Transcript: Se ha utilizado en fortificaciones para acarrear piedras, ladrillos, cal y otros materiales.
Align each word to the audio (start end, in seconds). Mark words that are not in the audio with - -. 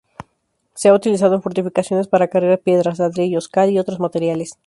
Se 0.73 0.89
ha 0.89 0.95
utilizado 0.95 1.35
en 1.35 1.43
fortificaciones 1.43 2.07
para 2.07 2.25
acarrear 2.25 2.57
piedras, 2.57 2.97
ladrillos, 2.97 3.47
cal 3.47 3.69
y 3.69 3.77
otros 3.77 3.99
materiales. 3.99 4.57